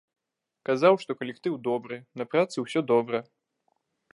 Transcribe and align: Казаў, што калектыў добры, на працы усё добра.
Казаў, 0.69 0.93
што 1.03 1.11
калектыў 1.19 1.59
добры, 1.67 1.99
на 2.23 2.27
працы 2.35 2.57
усё 2.65 2.79
добра. 2.93 3.17